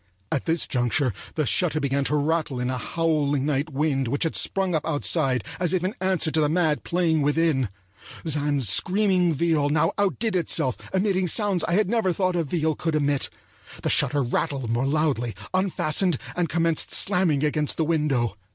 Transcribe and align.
At 0.31 0.45
this 0.45 0.65
juncture 0.67 1.13
the 1.35 1.45
shutter 1.45 1.79
began 1.79 2.03
to 2.05 2.15
rattle 2.15 2.59
in 2.59 2.71
a 2.71 2.77
howling 2.79 3.45
night 3.45 3.69
wind 3.71 4.07
which 4.07 4.23
had 4.23 4.35
sprung 4.35 4.73
up 4.73 4.83
outside 4.83 5.43
as 5.59 5.73
if 5.73 5.83
in 5.83 5.93
answer 6.01 6.31
to 6.31 6.41
the 6.41 6.49
mad 6.49 6.83
playing 6.83 7.21
within. 7.21 7.69
Zann's 8.27 8.67
screaming 8.67 9.31
viol 9.31 9.69
now 9.69 9.91
outdid 9.99 10.35
itself 10.35 10.75
emitting 10.91 11.27
sounds 11.27 11.63
I 11.65 11.73
had 11.73 11.87
never 11.87 12.11
thought 12.11 12.35
a 12.35 12.43
viol 12.43 12.75
could 12.75 12.95
emit. 12.95 13.29
The 13.83 13.91
shutter 13.91 14.23
rattled 14.23 14.71
more 14.71 14.87
loudly, 14.87 15.35
unfastened, 15.53 16.17
and 16.35 16.49
commenced 16.49 16.89
slamming 16.89 17.43
against 17.43 17.77
the 17.77 17.85
window. 17.85 18.37